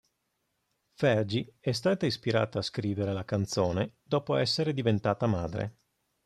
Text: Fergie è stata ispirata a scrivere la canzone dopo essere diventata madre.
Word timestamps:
Fergie 0.95 1.57
è 1.59 1.71
stata 1.73 2.07
ispirata 2.07 2.57
a 2.57 2.63
scrivere 2.63 3.13
la 3.13 3.23
canzone 3.23 3.97
dopo 4.01 4.33
essere 4.35 4.73
diventata 4.73 5.27
madre. 5.27 5.75